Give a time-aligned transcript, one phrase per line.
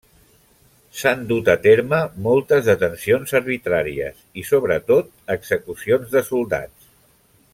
[1.01, 1.99] S'han dut a terme
[2.29, 6.93] moltes detencions arbitràries i, sobretot, execucions de soldats.